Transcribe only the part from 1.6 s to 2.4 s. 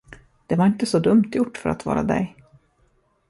att vara av dig.